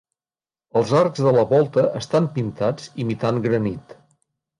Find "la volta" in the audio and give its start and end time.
1.35-1.83